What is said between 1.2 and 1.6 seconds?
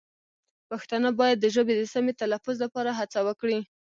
د